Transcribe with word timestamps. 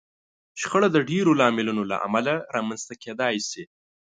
شخړه 0.61 0.87
د 0.91 0.97
ډېرو 1.09 1.31
لاملونو 1.41 1.83
له 1.91 1.97
امله 2.07 2.33
رامنځته 2.55 2.93
کېدای 3.03 3.35
شي. 3.49 3.63